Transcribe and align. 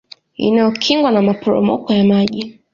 Inayokingwa 0.37 1.11
na 1.11 1.21
maporomoko 1.21 1.93
ya 1.93 2.03
maji 2.03 2.59